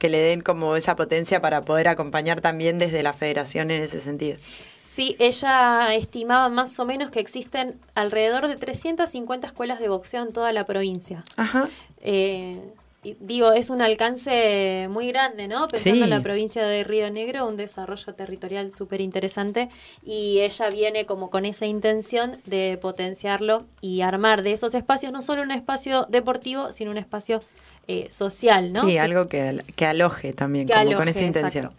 que 0.00 0.08
le 0.08 0.18
den 0.18 0.40
como 0.40 0.76
esa 0.76 0.96
potencia 0.96 1.42
para 1.42 1.60
poder 1.60 1.86
acompañar 1.86 2.40
también 2.40 2.78
desde 2.78 3.02
la 3.02 3.12
federación 3.12 3.70
en 3.70 3.82
ese 3.82 4.00
sentido. 4.00 4.38
Sí, 4.82 5.14
ella 5.18 5.94
estimaba 5.94 6.48
más 6.48 6.78
o 6.80 6.86
menos 6.86 7.10
que 7.10 7.20
existen 7.20 7.78
alrededor 7.94 8.48
de 8.48 8.56
350 8.56 9.46
escuelas 9.46 9.78
de 9.78 9.88
boxeo 9.88 10.22
en 10.22 10.32
toda 10.32 10.52
la 10.52 10.64
provincia. 10.64 11.22
Ajá. 11.36 11.68
Eh, 12.00 12.58
y 13.02 13.16
digo, 13.20 13.52
es 13.52 13.68
un 13.68 13.82
alcance 13.82 14.88
muy 14.90 15.08
grande, 15.08 15.48
¿no? 15.48 15.68
Pensando 15.68 16.04
en 16.04 16.10
la 16.10 16.20
provincia 16.20 16.62
de 16.62 16.82
Río 16.84 17.10
Negro, 17.10 17.46
un 17.46 17.56
desarrollo 17.56 18.14
territorial 18.14 18.72
súper 18.72 19.00
interesante 19.00 19.68
y 20.02 20.40
ella 20.40 20.68
viene 20.70 21.06
como 21.06 21.30
con 21.30 21.44
esa 21.44 21.66
intención 21.66 22.38
de 22.44 22.78
potenciarlo 22.80 23.66
y 23.80 24.00
armar 24.00 24.42
de 24.42 24.52
esos 24.52 24.74
espacios 24.74 25.12
no 25.12 25.22
solo 25.22 25.42
un 25.42 25.50
espacio 25.50 26.06
deportivo, 26.10 26.72
sino 26.72 26.90
un 26.90 26.98
espacio 26.98 27.40
eh, 27.88 28.06
social, 28.10 28.72
¿no? 28.72 28.86
Sí, 28.86 28.98
algo 28.98 29.26
que, 29.26 29.62
que 29.76 29.86
aloje 29.86 30.32
también, 30.32 30.68
como 30.68 30.96
con 30.96 31.08
esa 31.08 31.22
intención. 31.22 31.72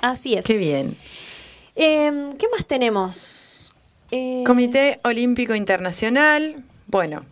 Así 0.00 0.34
es. 0.34 0.44
Qué 0.44 0.58
bien. 0.58 0.96
Em, 1.74 2.32
¿Qué 2.34 2.46
más 2.48 2.66
tenemos? 2.66 3.72
Eh, 4.10 4.44
Comité 4.46 5.00
Olímpico 5.04 5.54
Internacional. 5.54 6.62
Bueno, 6.86 7.24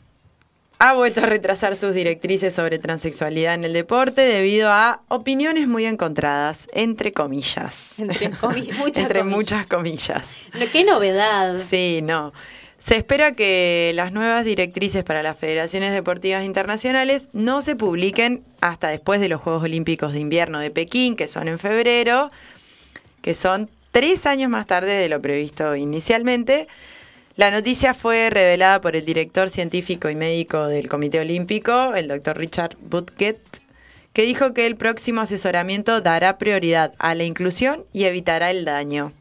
ha 0.79 0.93
vuelto 0.93 1.21
a 1.23 1.27
retrasar 1.27 1.77
sus 1.77 1.95
directrices 1.95 2.53
sobre 2.55 2.79
transexualidad 2.79 3.55
en 3.55 3.65
el 3.65 3.73
deporte 3.73 4.23
debido 4.23 4.71
a 4.71 5.03
opiniones 5.09 5.69
muy 5.69 5.87
encontradas, 5.87 6.69
entre 6.75 7.13
comillas. 7.13 7.99
Entre, 7.99 8.29
muchas, 8.29 8.43
entre 8.99 9.21
comillas. 9.21 9.37
muchas 9.37 9.67
comillas. 9.67 10.29
Qué 10.73 10.85
novedad. 10.85 11.59
Sí, 11.59 12.01
no. 12.03 12.33
Se 12.85 12.97
espera 12.97 13.33
que 13.33 13.93
las 13.95 14.13
nuevas 14.13 14.45
directrices 14.45 15.05
para 15.05 15.23
las 15.23 15.39
federaciones 15.39 15.95
deportivas 15.95 16.45
internacionales 16.45 17.31
no 17.33 17.63
se 17.63 17.77
publiquen 17.77 18.45
hasta 18.61 18.89
después 18.89 19.23
de 19.23 19.31
los 19.31 19.41
Juegos 19.41 19.63
Olímpicos 19.63 20.13
de 20.13 20.21
Invierno 20.21 20.59
de 20.59 20.71
Pekín, 20.71 21.17
que 21.17 21.27
son 21.27 21.49
en 21.49 21.59
febrero, 21.59 22.31
que 23.23 23.33
son 23.33 23.71
tres 23.91 24.27
años 24.27 24.51
más 24.51 24.67
tarde 24.67 24.97
de 24.97 25.09
lo 25.09 25.23
previsto 25.23 25.75
inicialmente. 25.77 26.69
La 27.37 27.51
noticia 27.51 27.95
fue 27.95 28.29
revelada 28.29 28.83
por 28.83 28.97
el 28.97 29.07
director 29.07 29.49
científico 29.49 30.11
y 30.11 30.15
médico 30.15 30.67
del 30.67 30.91
Comité 30.91 31.21
Olímpico, 31.21 31.95
el 31.95 32.09
doctor 32.09 32.37
Richard 32.37 32.77
Butket, 32.83 33.41
que 34.13 34.25
dijo 34.25 34.53
que 34.53 34.67
el 34.67 34.77
próximo 34.77 35.23
asesoramiento 35.23 36.03
dará 36.03 36.37
prioridad 36.37 36.93
a 36.99 37.15
la 37.15 37.25
inclusión 37.25 37.87
y 37.95 38.05
evitará 38.05 38.51
el 38.51 38.67
daño. 38.67 39.15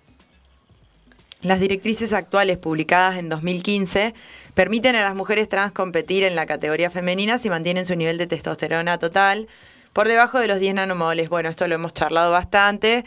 Las 1.43 1.59
directrices 1.59 2.13
actuales 2.13 2.57
publicadas 2.57 3.17
en 3.19 3.27
2015 3.27 4.13
permiten 4.53 4.95
a 4.95 5.01
las 5.01 5.13
mujeres 5.13 5.49
trans 5.49 5.73
competir 5.73 6.23
en 6.23 6.35
la 6.35 6.45
categoría 6.45 6.89
femenina 6.89 7.37
si 7.37 7.49
mantienen 7.49 7.85
su 7.85 7.95
nivel 7.97 8.17
de 8.17 8.27
testosterona 8.27 8.97
total 8.97 9.49
por 9.91 10.07
debajo 10.07 10.39
de 10.39 10.47
los 10.47 10.59
10 10.59 10.75
nanomoles. 10.75 11.27
Bueno, 11.27 11.49
esto 11.49 11.67
lo 11.67 11.75
hemos 11.75 11.93
charlado 11.93 12.31
bastante 12.31 13.03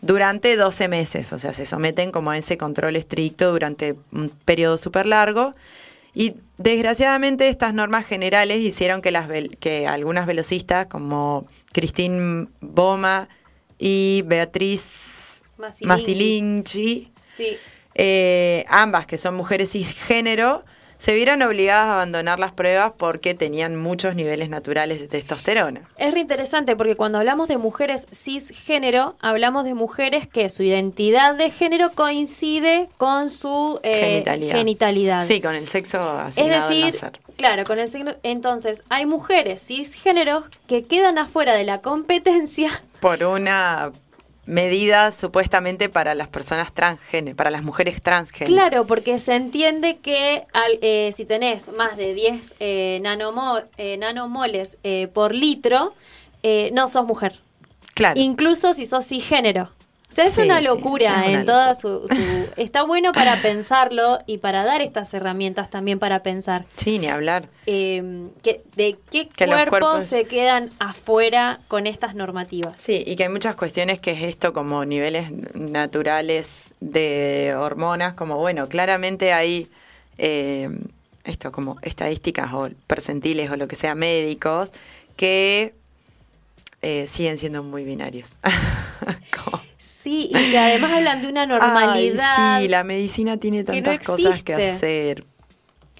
durante 0.00 0.56
12 0.56 0.86
meses, 0.86 1.32
o 1.32 1.40
sea, 1.40 1.52
se 1.52 1.66
someten 1.66 2.12
como 2.12 2.30
a 2.30 2.38
ese 2.38 2.56
control 2.56 2.94
estricto 2.94 3.50
durante 3.50 3.96
un 4.12 4.30
periodo 4.44 4.78
súper 4.78 5.06
largo. 5.06 5.52
Y 6.14 6.36
desgraciadamente 6.58 7.48
estas 7.48 7.74
normas 7.74 8.06
generales 8.06 8.60
hicieron 8.60 9.02
que, 9.02 9.10
las, 9.10 9.28
que 9.58 9.88
algunas 9.88 10.26
velocistas 10.26 10.86
como 10.86 11.46
Christine 11.72 12.46
Boma 12.60 13.28
y 13.78 14.22
Beatriz 14.24 15.42
Masilinchi, 15.82 17.12
sí. 17.36 17.56
eh, 17.94 18.64
ambas 18.68 19.06
que 19.06 19.18
son 19.18 19.34
mujeres 19.34 19.72
cisgénero, 19.72 20.64
se 20.98 21.14
vieran 21.14 21.42
obligadas 21.42 21.86
a 21.86 21.94
abandonar 21.94 22.38
las 22.38 22.52
pruebas 22.52 22.92
porque 22.96 23.34
tenían 23.34 23.76
muchos 23.76 24.14
niveles 24.14 24.48
naturales 24.48 25.00
de 25.00 25.08
testosterona. 25.08 25.82
Es 25.98 26.14
re 26.14 26.20
interesante 26.20 26.74
porque 26.74 26.96
cuando 26.96 27.18
hablamos 27.18 27.48
de 27.48 27.58
mujeres 27.58 28.06
cisgénero, 28.12 29.14
hablamos 29.20 29.64
de 29.64 29.74
mujeres 29.74 30.26
que 30.26 30.48
su 30.48 30.62
identidad 30.62 31.34
de 31.34 31.50
género 31.50 31.90
coincide 31.92 32.88
con 32.96 33.28
su 33.30 33.78
eh, 33.82 34.24
genitalidad. 34.50 35.22
Sí, 35.22 35.40
con 35.40 35.54
el 35.54 35.68
sexo 35.68 36.00
asignado 36.00 36.70
es 36.70 36.92
decir, 36.92 37.10
Claro, 37.36 37.64
con 37.64 37.78
el 37.78 37.88
signo. 37.88 38.14
Entonces, 38.22 38.82
hay 38.88 39.04
mujeres 39.04 39.62
cisgéneros 39.66 40.46
que 40.66 40.86
quedan 40.86 41.18
afuera 41.18 41.52
de 41.52 41.64
la 41.64 41.82
competencia. 41.82 42.70
Por 43.00 43.22
una 43.24 43.92
medidas 44.46 45.16
supuestamente 45.16 45.88
para 45.88 46.14
las 46.14 46.28
personas 46.28 46.72
transgénero, 46.72 47.36
para 47.36 47.50
las 47.50 47.62
mujeres 47.62 48.00
transgénero. 48.00 48.54
Claro, 48.54 48.86
porque 48.86 49.18
se 49.18 49.34
entiende 49.34 49.98
que 49.98 50.46
eh, 50.80 51.10
si 51.14 51.24
tenés 51.24 51.68
más 51.72 51.96
de 51.96 52.14
10 52.14 52.54
eh, 52.60 53.02
eh, 53.78 53.96
nanomoles 53.98 54.78
eh, 54.82 55.08
por 55.12 55.34
litro, 55.34 55.94
no 56.72 56.88
sos 56.88 57.04
mujer. 57.06 57.40
Claro. 57.94 58.20
Incluso 58.20 58.72
si 58.72 58.86
sos 58.86 59.06
cisgénero 59.06 59.70
es 60.16 60.38
una 60.38 60.60
locura 60.60 61.26
en 61.26 61.44
toda 61.44 61.74
su, 61.74 62.06
Está 62.56 62.82
bueno 62.82 63.12
para 63.12 63.40
pensarlo 63.42 64.18
y 64.26 64.38
para 64.38 64.64
dar 64.64 64.80
estas 64.80 65.12
herramientas 65.14 65.70
también 65.70 65.98
para 65.98 66.22
pensar. 66.22 66.64
Sí, 66.76 66.98
ni 66.98 67.08
hablar. 67.08 67.48
Eh, 67.66 68.28
que, 68.42 68.62
¿De 68.76 68.98
qué 69.10 69.28
cuerpos, 69.46 70.04
se 70.04 70.24
quedan 70.24 70.70
afuera 70.78 71.60
con 71.68 71.86
estas 71.86 72.14
normativas? 72.14 72.80
Sí, 72.80 73.02
y 73.06 73.16
que 73.16 73.24
hay 73.24 73.28
muchas 73.28 73.56
cuestiones 73.56 74.00
que 74.00 74.12
es 74.12 74.22
esto 74.22 74.52
como 74.52 74.84
niveles 74.84 75.30
naturales 75.54 76.70
de 76.80 77.54
hormonas, 77.56 78.14
como 78.14 78.36
bueno, 78.36 78.68
claramente 78.68 79.32
hay... 79.32 79.68
Eh, 80.18 80.70
esto 81.26 81.50
como 81.50 81.76
estadísticas 81.82 82.52
o 82.52 82.70
percentiles 82.86 83.50
o 83.50 83.56
lo 83.56 83.68
que 83.68 83.76
sea 83.76 83.94
médicos 83.94 84.70
que 85.16 85.74
eh, 86.82 87.06
siguen 87.08 87.38
siendo 87.38 87.62
muy 87.62 87.84
binarios. 87.84 88.36
Sí, 90.06 90.28
y 90.30 90.50
que 90.52 90.56
además 90.56 90.92
hablan 90.92 91.20
de 91.20 91.26
una 91.26 91.46
normalidad. 91.46 92.60
sí, 92.60 92.68
la 92.68 92.84
medicina 92.84 93.38
tiene 93.38 93.64
tantas 93.64 93.98
cosas 94.04 94.40
que 94.44 94.54
hacer. 94.54 95.24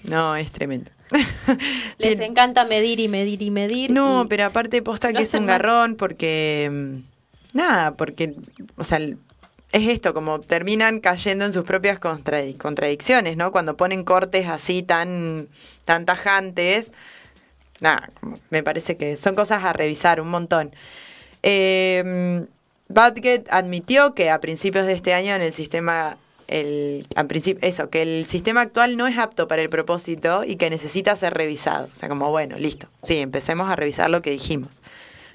No, 0.05 0.37
es 0.37 0.49
tremendo. 0.49 0.89
Les 1.97 2.17
encanta 2.21 2.63
medir 2.63 3.01
y 3.01 3.09
medir 3.09 3.41
y 3.41 3.51
medir. 3.51 3.91
No, 3.91 4.27
pero 4.29 4.45
aparte 4.45 4.81
posta 4.81 5.11
que 5.11 5.23
es 5.23 5.33
un 5.33 5.45
garrón 5.45 5.95
porque... 5.95 6.69
Mm, 6.71 7.57
nada, 7.57 7.97
porque, 7.97 8.35
o 8.77 8.85
sea, 8.85 8.99
es 8.99 9.17
esto, 9.89 10.13
como 10.13 10.39
terminan 10.39 11.01
cayendo 11.01 11.43
en 11.43 11.51
sus 11.51 11.65
propias 11.65 11.99
contradicciones, 11.99 13.35
¿no? 13.35 13.51
Cuando 13.51 13.75
ponen 13.75 14.05
cortes 14.05 14.47
así 14.47 14.83
tan, 14.83 15.49
tan 15.83 16.05
tajantes, 16.05 16.93
nada, 17.81 18.09
me 18.51 18.63
parece 18.63 18.95
que 18.95 19.17
son 19.17 19.35
cosas 19.35 19.65
a 19.65 19.73
revisar 19.73 20.21
un 20.21 20.29
montón. 20.29 20.71
Eh, 21.43 22.47
Badget 22.89 23.47
admitió 23.49 24.13
que 24.13 24.29
a 24.29 24.39
principios 24.39 24.85
de 24.85 24.93
este 24.93 25.13
año 25.13 25.35
en 25.35 25.41
el 25.41 25.53
sistema 25.53 26.17
el, 26.47 27.05
eso, 27.61 27.89
que 27.89 28.01
el 28.01 28.25
sistema 28.25 28.61
actual 28.61 28.97
no 28.97 29.07
es 29.07 29.17
apto 29.17 29.47
para 29.47 29.61
el 29.61 29.69
propósito 29.69 30.43
y 30.45 30.55
que 30.55 30.69
necesita 30.69 31.15
ser 31.15 31.33
revisado. 31.33 31.89
O 31.91 31.95
sea, 31.95 32.09
como 32.09 32.29
bueno, 32.31 32.57
listo. 32.57 32.87
Sí, 33.03 33.17
empecemos 33.17 33.69
a 33.69 33.75
revisar 33.75 34.09
lo 34.09 34.21
que 34.21 34.31
dijimos. 34.31 34.81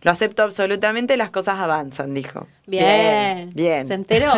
Lo 0.01 0.11
acepto 0.11 0.43
absolutamente, 0.43 1.17
las 1.17 1.31
cosas 1.31 1.61
avanzan, 1.61 2.13
dijo. 2.13 2.49
Bien. 2.67 3.53
Bien. 3.55 3.87
¿Se 3.87 3.95
enteró? 3.95 4.33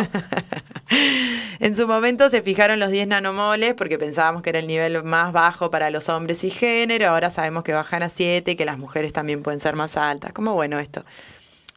en 1.59 1.75
su 1.75 1.87
momento 1.87 2.29
se 2.29 2.43
fijaron 2.43 2.79
los 2.79 2.91
10 2.91 3.07
nanomoles 3.07 3.73
porque 3.73 3.97
pensábamos 3.97 4.43
que 4.43 4.51
era 4.51 4.59
el 4.59 4.67
nivel 4.67 5.03
más 5.03 5.33
bajo 5.33 5.71
para 5.71 5.89
los 5.89 6.07
hombres 6.07 6.43
y 6.43 6.51
género. 6.51 7.07
Ahora 7.07 7.31
sabemos 7.31 7.63
que 7.63 7.73
bajan 7.73 8.03
a 8.03 8.09
7 8.09 8.51
y 8.51 8.55
que 8.55 8.65
las 8.65 8.77
mujeres 8.77 9.11
también 9.11 9.41
pueden 9.41 9.59
ser 9.59 9.75
más 9.75 9.97
altas. 9.97 10.33
Como 10.33 10.53
bueno 10.53 10.77
esto 10.77 11.03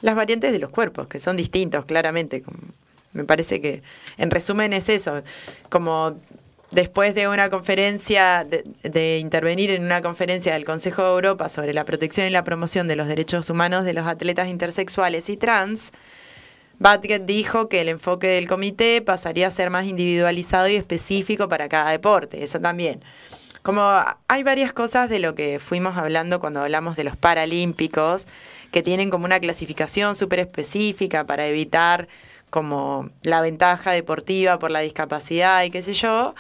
las 0.01 0.15
variantes 0.15 0.53
de 0.53 0.59
los 0.59 0.71
cuerpos, 0.71 1.09
que 1.09 1.19
son 1.19 1.37
distintos, 1.37 1.85
claramente. 1.85 2.43
Me 3.13 3.25
parece 3.25 3.61
que, 3.61 3.83
en 4.17 4.31
resumen, 4.31 4.73
es 4.73 4.89
eso. 4.89 5.23
Como 5.69 6.17
después 6.71 7.15
de 7.15 7.29
una 7.29 7.51
conferencia, 7.51 8.45
de, 8.45 9.19
intervenir 9.19 9.71
en 9.71 9.85
una 9.85 10.03
conferencia 10.03 10.53
del 10.53 10.65
Consejo 10.65 11.03
de 11.03 11.11
Europa 11.11 11.49
sobre 11.49 11.73
la 11.73 11.85
protección 11.85 12.27
y 12.27 12.31
la 12.31 12.45
promoción 12.45 12.89
de 12.89 12.97
los 12.97 13.09
derechos 13.09 13.49
humanos 13.51 13.85
de 13.85 13.95
los 13.95 14.07
atletas 14.07 14.49
intersexuales 14.49 15.29
y 15.31 15.37
trans, 15.37 15.93
Batget 16.79 17.25
dijo 17.27 17.69
que 17.69 17.81
el 17.81 17.89
enfoque 17.89 18.29
del 18.29 18.47
comité 18.47 19.03
pasaría 19.03 19.49
a 19.49 19.51
ser 19.51 19.69
más 19.71 19.87
individualizado 19.87 20.69
y 20.69 20.77
específico 20.77 21.49
para 21.49 21.69
cada 21.69 21.91
deporte. 21.91 22.45
Eso 22.45 22.61
también. 22.61 23.01
Como 23.63 23.83
hay 24.29 24.43
varias 24.45 24.73
cosas 24.73 25.09
de 25.09 25.19
lo 25.19 25.35
que 25.35 25.59
fuimos 25.59 25.97
hablando 25.97 26.39
cuando 26.39 26.63
hablamos 26.63 26.95
de 26.95 27.05
los 27.05 27.17
Paralímpicos, 27.17 28.27
que 28.71 28.83
tienen 28.83 29.11
como 29.11 29.25
una 29.25 29.41
clasificación 29.41 30.17
súper 30.17 30.41
específica 30.41 31.25
para 31.25 31.47
evitar 31.47 32.09
como 32.51 33.11
la 33.23 33.41
ventaja 33.41 33.93
deportiva 33.93 34.59
por 34.59 34.71
la 34.71 34.81
discapacidad 34.81 35.63
y 35.65 35.71
qué 35.71 35.83
sé 35.83 35.95
yo, 35.95 36.35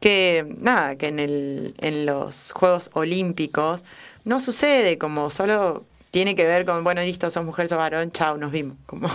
que 0.00 0.46
nada, 0.58 0.96
que 0.96 1.08
en, 1.08 1.18
el, 1.18 1.74
en 1.78 2.06
los 2.06 2.52
Juegos 2.52 2.90
Olímpicos 2.92 3.84
no 4.24 4.40
sucede 4.40 4.98
como 4.98 5.30
solo 5.30 5.84
tiene 6.10 6.34
que 6.34 6.44
ver 6.44 6.64
con, 6.64 6.84
bueno, 6.84 7.02
listo, 7.02 7.28
sos 7.30 7.44
mujer, 7.44 7.68
sos 7.68 7.76
varón, 7.76 8.10
chao, 8.12 8.38
nos 8.38 8.50
vimos. 8.50 8.76
Como 8.86 9.08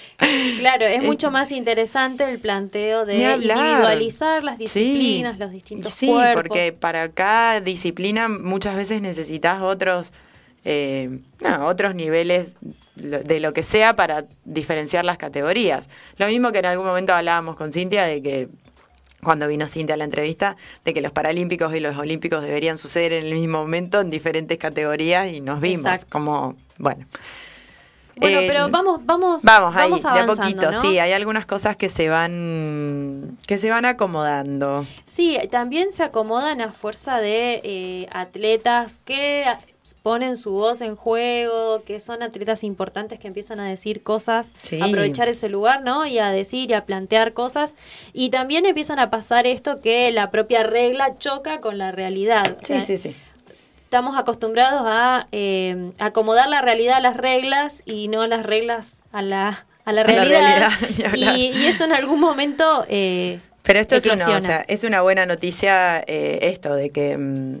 claro, 0.58 0.86
es 0.86 1.02
mucho 1.02 1.30
más 1.30 1.52
interesante 1.52 2.24
el 2.24 2.38
planteo 2.38 3.04
de 3.04 3.34
individualizar 3.34 4.42
las 4.42 4.58
disciplinas, 4.58 5.38
los 5.38 5.50
distintos 5.50 5.92
sí, 5.92 6.06
Sí, 6.06 6.12
porque 6.34 6.72
para 6.72 7.10
cada 7.10 7.60
disciplina 7.60 8.28
muchas 8.28 8.74
veces 8.74 9.02
necesitas 9.02 9.60
otros 9.60 10.12
eh, 10.64 11.20
otros 11.62 11.94
niveles 11.94 12.48
de 12.96 13.40
lo 13.40 13.52
que 13.52 13.62
sea 13.62 13.96
para 13.96 14.26
diferenciar 14.44 15.04
las 15.04 15.16
categorías. 15.16 15.88
Lo 16.18 16.26
mismo 16.26 16.52
que 16.52 16.58
en 16.58 16.66
algún 16.66 16.86
momento 16.86 17.14
hablábamos 17.14 17.56
con 17.56 17.72
Cintia 17.72 18.04
de 18.04 18.22
que 18.22 18.48
cuando 19.22 19.46
vino 19.48 19.68
Cintia 19.68 19.94
a 19.94 19.98
la 19.98 20.04
entrevista, 20.04 20.56
de 20.84 20.94
que 20.94 21.00
los 21.00 21.12
Paralímpicos 21.12 21.74
y 21.74 21.80
los 21.80 21.96
Olímpicos 21.96 22.42
deberían 22.42 22.78
suceder 22.78 23.12
en 23.12 23.26
el 23.26 23.34
mismo 23.34 23.58
momento 23.58 24.00
en 24.00 24.10
diferentes 24.10 24.58
categorías 24.58 25.30
y 25.32 25.40
nos 25.40 25.60
vimos 25.60 26.04
como, 26.06 26.56
bueno. 26.78 27.06
Bueno, 28.20 28.40
pero 28.46 28.68
vamos, 28.68 29.00
vamos, 29.04 29.42
vamos, 29.42 29.76
ahí, 29.76 29.90
de 29.90 30.20
a 30.20 30.26
poquito, 30.26 30.72
sí, 30.80 30.98
hay 30.98 31.12
algunas 31.12 31.46
cosas 31.46 31.76
que 31.76 31.88
se 31.88 32.08
van, 32.08 33.38
que 33.46 33.58
se 33.58 33.70
van 33.70 33.84
acomodando. 33.84 34.86
Sí, 35.04 35.38
también 35.50 35.92
se 35.92 36.02
acomodan 36.02 36.60
a 36.60 36.72
fuerza 36.72 37.18
de 37.18 37.60
eh, 37.64 38.06
atletas 38.12 39.00
que 39.04 39.46
ponen 40.02 40.36
su 40.36 40.52
voz 40.52 40.82
en 40.82 40.94
juego, 40.94 41.82
que 41.84 42.00
son 42.00 42.22
atletas 42.22 42.64
importantes 42.64 43.18
que 43.18 43.28
empiezan 43.28 43.60
a 43.60 43.68
decir 43.68 44.02
cosas, 44.02 44.52
aprovechar 44.80 45.28
ese 45.28 45.48
lugar, 45.48 45.82
¿no? 45.82 46.06
Y 46.06 46.18
a 46.18 46.30
decir 46.30 46.70
y 46.70 46.74
a 46.74 46.84
plantear 46.84 47.32
cosas. 47.32 47.74
Y 48.12 48.30
también 48.30 48.66
empiezan 48.66 48.98
a 48.98 49.10
pasar 49.10 49.46
esto 49.46 49.80
que 49.80 50.10
la 50.12 50.30
propia 50.30 50.62
regla 50.62 51.16
choca 51.18 51.60
con 51.60 51.78
la 51.78 51.92
realidad. 51.92 52.58
Sí, 52.62 52.80
sí, 52.82 52.96
sí 52.98 53.16
estamos 53.90 54.16
acostumbrados 54.16 54.82
a 54.84 55.26
eh, 55.32 55.90
acomodar 55.98 56.48
la 56.48 56.62
realidad 56.62 56.98
a 56.98 57.00
las 57.00 57.16
reglas 57.16 57.82
y 57.84 58.06
no 58.06 58.24
las 58.28 58.46
reglas 58.46 59.02
a 59.10 59.20
la, 59.20 59.66
a 59.84 59.92
la 59.92 60.04
realidad. 60.04 60.70
y, 61.16 61.50
eso 61.66 61.86
en 61.86 61.92
algún 61.92 62.20
momento... 62.20 62.86
Eh, 62.88 63.40
Pero 63.64 63.80
esto 63.80 63.96
es 63.96 64.06
una, 64.06 64.36
o 64.36 64.40
sea, 64.40 64.64
es 64.68 64.84
una 64.84 65.02
buena 65.02 65.26
noticia 65.26 66.04
eh, 66.06 66.38
esto 66.42 66.72
de 66.72 66.90
que... 66.90 67.18
Mm, 67.18 67.58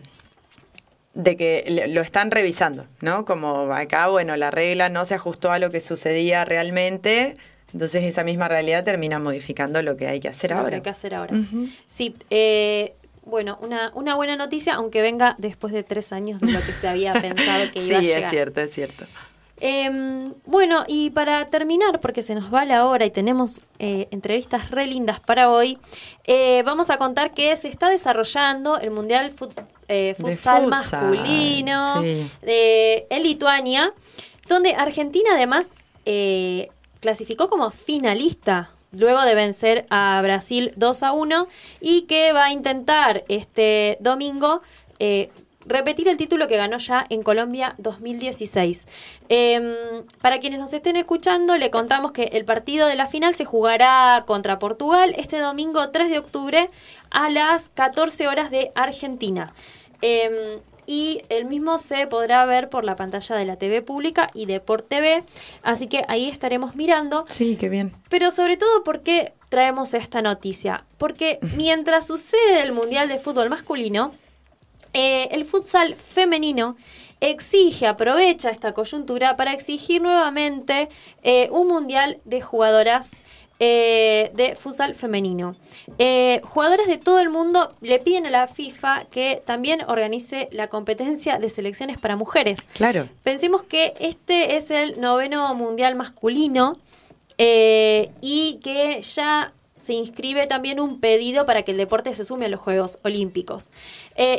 de 1.14 1.36
que 1.36 1.88
lo 1.88 2.00
están 2.00 2.30
revisando, 2.30 2.86
¿no? 3.00 3.24
Como 3.24 3.72
acá, 3.72 4.06
bueno, 4.06 4.36
la 4.36 4.52
regla 4.52 4.88
no 4.88 5.04
se 5.04 5.14
ajustó 5.16 5.50
a 5.50 5.58
lo 5.58 5.70
que 5.70 5.80
sucedía 5.80 6.44
realmente, 6.44 7.36
entonces 7.74 8.04
esa 8.04 8.22
misma 8.22 8.46
realidad 8.46 8.84
termina 8.84 9.18
modificando 9.18 9.82
lo 9.82 9.96
que 9.96 10.06
hay 10.06 10.20
que 10.20 10.28
hacer 10.28 10.52
ahora. 10.52 10.64
Lo 10.64 10.70
que 10.70 10.74
hay 10.76 10.82
que 10.82 10.90
hacer 10.90 11.16
ahora. 11.16 11.34
Sí, 11.88 12.14
eh, 12.30 12.94
bueno, 13.30 13.58
una, 13.62 13.90
una 13.94 14.14
buena 14.14 14.36
noticia, 14.36 14.74
aunque 14.74 15.00
venga 15.00 15.36
después 15.38 15.72
de 15.72 15.82
tres 15.82 16.12
años 16.12 16.40
de 16.40 16.52
lo 16.52 16.60
que 16.60 16.72
se 16.72 16.88
había 16.88 17.12
pensado 17.14 17.70
que 17.72 17.80
iba 17.86 17.98
a 17.98 18.00
llegar. 18.00 18.20
Sí, 18.20 18.24
es 18.26 18.30
cierto, 18.30 18.60
es 18.60 18.70
cierto. 18.72 19.06
Em, 19.62 20.32
bueno, 20.46 20.84
y 20.88 21.10
para 21.10 21.46
terminar, 21.46 22.00
porque 22.00 22.22
se 22.22 22.34
nos 22.34 22.52
va 22.52 22.64
la 22.64 22.86
hora 22.86 23.04
y 23.04 23.10
tenemos 23.10 23.60
eh, 23.78 24.08
entrevistas 24.10 24.70
re 24.70 24.86
lindas 24.86 25.20
para 25.20 25.50
hoy, 25.50 25.78
eh, 26.24 26.62
vamos 26.64 26.88
a 26.88 26.96
contar 26.96 27.34
que 27.34 27.54
se 27.56 27.68
está 27.68 27.90
desarrollando 27.90 28.78
el 28.78 28.90
Mundial 28.90 29.34
eh, 29.88 30.14
Futsal, 30.18 30.66
Masculino 30.66 32.02
en 32.02 33.22
Lituania, 33.22 33.92
donde 34.48 34.74
Argentina 34.74 35.30
además 35.34 35.74
clasificó 37.00 37.50
como 37.50 37.70
finalista 37.70 38.70
luego 38.92 39.22
de 39.22 39.34
vencer 39.34 39.86
a 39.90 40.20
Brasil 40.22 40.72
2 40.76 41.02
a 41.02 41.12
1 41.12 41.46
y 41.80 42.02
que 42.02 42.32
va 42.32 42.46
a 42.46 42.52
intentar 42.52 43.24
este 43.28 43.98
domingo 44.00 44.62
eh, 44.98 45.30
repetir 45.66 46.08
el 46.08 46.16
título 46.16 46.48
que 46.48 46.56
ganó 46.56 46.78
ya 46.78 47.06
en 47.08 47.22
Colombia 47.22 47.74
2016. 47.78 48.86
Em, 49.28 49.74
para 50.20 50.38
quienes 50.40 50.58
nos 50.58 50.72
estén 50.72 50.96
escuchando, 50.96 51.56
le 51.56 51.70
contamos 51.70 52.12
que 52.12 52.24
el 52.32 52.44
partido 52.44 52.86
de 52.86 52.96
la 52.96 53.06
final 53.06 53.34
se 53.34 53.44
jugará 53.44 54.24
contra 54.26 54.58
Portugal 54.58 55.14
este 55.16 55.38
domingo 55.38 55.90
3 55.90 56.10
de 56.10 56.18
octubre 56.18 56.68
a 57.10 57.30
las 57.30 57.68
14 57.70 58.28
horas 58.28 58.50
de 58.50 58.72
Argentina. 58.74 59.52
Em, 60.02 60.60
y 60.90 61.22
el 61.28 61.44
mismo 61.44 61.78
se 61.78 62.08
podrá 62.08 62.44
ver 62.46 62.68
por 62.68 62.84
la 62.84 62.96
pantalla 62.96 63.36
de 63.36 63.44
la 63.44 63.54
TV 63.54 63.80
pública 63.80 64.28
y 64.34 64.46
de 64.46 64.58
por 64.58 64.82
TV, 64.82 65.22
así 65.62 65.86
que 65.86 66.04
ahí 66.08 66.28
estaremos 66.28 66.74
mirando. 66.74 67.22
Sí, 67.28 67.54
qué 67.54 67.68
bien. 67.68 67.92
Pero 68.08 68.32
sobre 68.32 68.56
todo, 68.56 68.82
¿por 68.82 69.02
qué 69.02 69.32
traemos 69.50 69.94
esta 69.94 70.20
noticia? 70.20 70.84
Porque 70.98 71.38
mientras 71.56 72.08
sucede 72.08 72.62
el 72.62 72.72
Mundial 72.72 73.06
de 73.06 73.20
Fútbol 73.20 73.50
Masculino, 73.50 74.10
eh, 74.92 75.28
el 75.30 75.44
futsal 75.44 75.94
femenino 75.94 76.76
exige, 77.20 77.86
aprovecha 77.86 78.50
esta 78.50 78.72
coyuntura 78.72 79.36
para 79.36 79.52
exigir 79.52 80.02
nuevamente 80.02 80.88
eh, 81.22 81.50
un 81.52 81.68
mundial 81.68 82.18
de 82.24 82.40
jugadoras 82.40 83.12
eh, 83.62 84.30
de 84.32 84.56
futsal 84.56 84.94
femenino. 84.94 85.54
Eh, 85.98 86.40
jugadores 86.42 86.86
de 86.86 86.96
todo 86.96 87.20
el 87.20 87.28
mundo 87.28 87.70
le 87.82 87.98
piden 87.98 88.26
a 88.26 88.30
la 88.30 88.48
FIFA 88.48 89.04
que 89.10 89.42
también 89.44 89.82
organice 89.86 90.48
la 90.50 90.68
competencia 90.68 91.38
de 91.38 91.50
selecciones 91.50 91.98
para 91.98 92.16
mujeres. 92.16 92.60
Claro. 92.72 93.10
Pensemos 93.22 93.62
que 93.62 93.92
este 94.00 94.56
es 94.56 94.70
el 94.70 94.98
noveno 94.98 95.54
mundial 95.54 95.94
masculino 95.94 96.78
eh, 97.36 98.10
y 98.22 98.60
que 98.64 99.02
ya 99.02 99.52
se 99.76 99.92
inscribe 99.92 100.46
también 100.46 100.80
un 100.80 100.98
pedido 100.98 101.44
para 101.44 101.60
que 101.60 101.72
el 101.72 101.76
deporte 101.76 102.14
se 102.14 102.24
sume 102.24 102.46
a 102.46 102.48
los 102.48 102.60
Juegos 102.60 102.98
Olímpicos. 103.02 103.70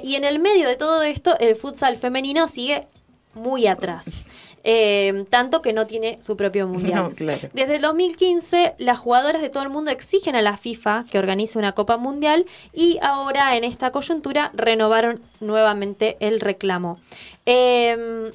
y 0.01 0.15
en 0.15 0.23
el 0.23 0.39
medio 0.39 0.67
de 0.67 0.77
todo 0.77 1.03
esto, 1.03 1.37
el 1.37 1.55
futsal 1.55 1.95
femenino 1.95 2.47
sigue 2.47 2.87
muy 3.35 3.67
atrás. 3.67 4.25
Eh, 4.63 5.25
tanto 5.29 5.61
que 5.61 5.73
no 5.73 5.87
tiene 5.87 6.17
su 6.21 6.37
propio 6.37 6.67
mundial. 6.69 7.13
Desde 7.53 7.75
el 7.75 7.81
2015, 7.81 8.75
las 8.77 8.99
jugadoras 8.99 9.41
de 9.41 9.49
todo 9.49 9.63
el 9.63 9.69
mundo 9.69 9.91
exigen 9.91 10.35
a 10.35 10.41
la 10.41 10.57
FIFA 10.57 11.05
que 11.09 11.19
organice 11.19 11.57
una 11.57 11.73
Copa 11.73 11.97
Mundial 11.97 12.45
y 12.73 12.99
ahora 13.01 13.55
en 13.55 13.63
esta 13.63 13.91
coyuntura 13.91 14.51
renovaron 14.53 15.19
nuevamente 15.39 16.17
el 16.19 16.39
reclamo. 16.39 16.99
Eh, 17.45 18.31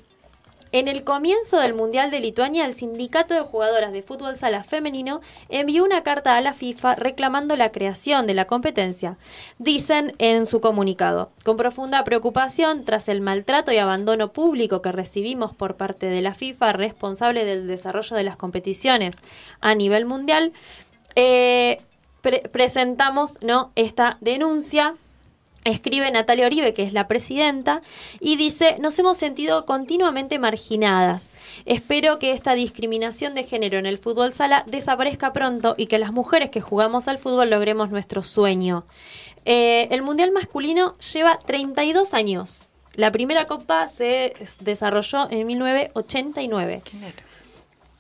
en 0.78 0.88
el 0.88 1.04
comienzo 1.04 1.58
del 1.58 1.72
Mundial 1.72 2.10
de 2.10 2.20
Lituania, 2.20 2.66
el 2.66 2.74
sindicato 2.74 3.32
de 3.32 3.40
jugadoras 3.40 3.92
de 3.92 4.02
fútbol 4.02 4.36
sala 4.36 4.62
femenino 4.62 5.22
envió 5.48 5.82
una 5.82 6.02
carta 6.02 6.36
a 6.36 6.40
la 6.42 6.52
FIFA 6.52 6.96
reclamando 6.96 7.56
la 7.56 7.70
creación 7.70 8.26
de 8.26 8.34
la 8.34 8.46
competencia. 8.46 9.16
Dicen 9.58 10.12
en 10.18 10.44
su 10.44 10.60
comunicado, 10.60 11.30
con 11.44 11.56
profunda 11.56 12.04
preocupación 12.04 12.84
tras 12.84 13.08
el 13.08 13.22
maltrato 13.22 13.72
y 13.72 13.78
abandono 13.78 14.34
público 14.34 14.82
que 14.82 14.92
recibimos 14.92 15.54
por 15.54 15.76
parte 15.76 16.08
de 16.08 16.20
la 16.20 16.34
FIFA 16.34 16.74
responsable 16.74 17.46
del 17.46 17.66
desarrollo 17.66 18.14
de 18.14 18.24
las 18.24 18.36
competiciones 18.36 19.16
a 19.62 19.74
nivel 19.74 20.04
mundial, 20.04 20.52
eh, 21.14 21.78
presentamos 22.52 23.38
¿no? 23.40 23.72
esta 23.76 24.18
denuncia 24.20 24.94
Escribe 25.66 26.10
Natalia 26.12 26.46
Oribe, 26.46 26.72
que 26.72 26.84
es 26.84 26.92
la 26.92 27.08
presidenta, 27.08 27.80
y 28.20 28.36
dice, 28.36 28.76
nos 28.78 28.96
hemos 29.00 29.16
sentido 29.16 29.66
continuamente 29.66 30.38
marginadas. 30.38 31.32
Espero 31.64 32.20
que 32.20 32.30
esta 32.30 32.54
discriminación 32.54 33.34
de 33.34 33.42
género 33.42 33.76
en 33.76 33.86
el 33.86 33.98
fútbol 33.98 34.32
sala 34.32 34.62
desaparezca 34.66 35.32
pronto 35.32 35.74
y 35.76 35.86
que 35.86 35.98
las 35.98 36.12
mujeres 36.12 36.50
que 36.50 36.60
jugamos 36.60 37.08
al 37.08 37.18
fútbol 37.18 37.50
logremos 37.50 37.90
nuestro 37.90 38.22
sueño. 38.22 38.86
Eh, 39.44 39.88
el 39.90 40.02
Mundial 40.02 40.30
masculino 40.30 40.96
lleva 40.98 41.38
32 41.44 42.14
años. 42.14 42.68
La 42.94 43.10
primera 43.10 43.46
copa 43.46 43.88
se 43.88 44.34
desarrolló 44.60 45.28
en 45.30 45.46
1989 45.46 46.82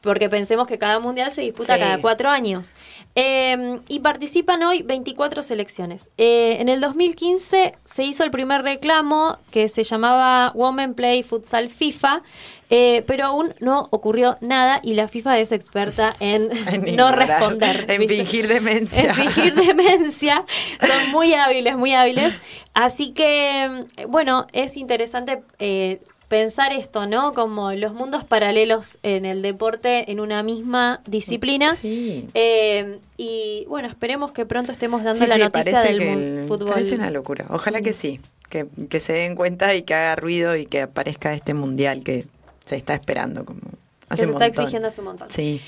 porque 0.06 0.30
pensemos 0.30 0.66
que 0.66 0.78
cada 0.78 0.98
mundial 0.98 1.30
se 1.32 1.42
disputa 1.42 1.78
cada 1.78 2.00
cuatro 2.00 2.30
años. 2.30 2.72
Em, 3.14 3.80
y 3.88 3.98
participan 3.98 4.62
hoy 4.62 4.82
24 4.82 5.42
selecciones. 5.42 6.10
Eh, 6.16 6.56
en 6.60 6.68
el 6.68 6.80
2015 6.80 7.74
se 7.84 8.04
hizo 8.04 8.24
el 8.24 8.30
primer 8.30 8.62
reclamo 8.62 9.38
que 9.50 9.68
se 9.68 9.84
llamaba 9.84 10.52
Women 10.54 10.94
Play 10.94 11.22
Futsal 11.22 11.68
FIFA, 11.68 12.22
eh, 12.70 13.04
pero 13.06 13.26
aún 13.26 13.54
no 13.60 13.88
ocurrió 13.90 14.38
nada 14.40 14.80
y 14.82 14.94
la 14.94 15.08
FIFA 15.08 15.38
es 15.40 15.52
experta 15.52 16.16
en, 16.20 16.48
no 16.96 17.12
responder. 17.12 17.86
En 17.88 18.08
fingir 18.08 18.48
demencia. 18.48 19.10
En 19.10 19.14
fingir 19.14 19.54
demencia. 19.54 20.44
Son 20.80 21.10
muy 21.10 21.34
hábiles, 21.34 21.76
muy 21.76 21.94
hábiles. 21.94 22.34
Así 22.74 23.12
que, 23.12 23.84
bueno, 24.08 24.46
es 24.52 24.76
interesante 24.76 25.42
eh, 25.58 26.00
pensar 26.28 26.72
esto, 26.72 27.06
¿no? 27.06 27.32
Como 27.32 27.72
los 27.72 27.94
mundos 27.94 28.24
paralelos 28.24 28.98
en 29.02 29.24
el 29.24 29.42
deporte 29.42 30.10
en 30.10 30.20
una 30.20 30.42
misma 30.42 31.00
disciplina. 31.06 31.74
Sí. 31.74 32.28
Eh, 32.34 32.98
y 33.16 33.64
bueno, 33.68 33.88
esperemos 33.88 34.32
que 34.32 34.46
pronto 34.46 34.72
estemos 34.72 35.04
dando 35.04 35.26
la 35.26 35.38
noticia 35.38 35.82
del 35.82 36.44
fútbol. 36.46 36.70
Parece 36.70 36.94
una 36.94 37.10
locura. 37.10 37.46
Ojalá 37.50 37.80
que 37.80 37.92
sí, 37.92 38.20
que, 38.48 38.66
que, 38.88 39.00
se 39.00 39.12
den 39.12 39.36
cuenta 39.36 39.74
y 39.74 39.82
que 39.82 39.94
haga 39.94 40.16
ruido 40.16 40.56
y 40.56 40.66
que 40.66 40.82
aparezca 40.82 41.32
este 41.32 41.54
mundial 41.54 42.02
que 42.02 42.26
se 42.64 42.76
está 42.76 42.94
esperando 42.94 43.44
como 43.44 43.60
hace 44.08 44.22
que 44.22 44.26
se 44.26 44.32
está 44.32 44.46
exigiendo 44.46 44.88
hace 44.88 45.00
un 45.00 45.06
montón. 45.06 45.30
Sí. 45.30 45.60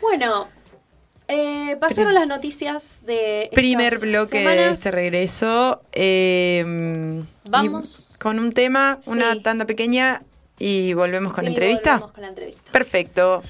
Bueno, 0.00 0.48
eh, 1.28 1.76
pasaron 1.80 2.14
las 2.14 2.26
noticias 2.26 3.00
de. 3.04 3.50
Primer 3.52 3.98
bloque 3.98 4.46
de 4.46 4.68
este 4.70 4.90
regreso. 4.90 5.82
Eh, 5.92 7.24
Vamos. 7.48 8.16
Con 8.20 8.38
un 8.38 8.52
tema, 8.52 8.98
una 9.06 9.42
tanda 9.42 9.64
pequeña 9.66 10.22
y 10.58 10.94
volvemos 10.94 11.34
con, 11.34 11.46
entrevista. 11.46 11.92
Volvemos 11.94 12.12
con 12.12 12.22
la 12.22 12.28
entrevista. 12.28 12.72
Perfecto. 12.72 13.42